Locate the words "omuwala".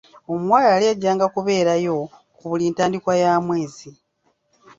0.33-0.67